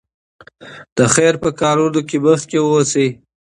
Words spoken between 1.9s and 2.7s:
کې وړاندې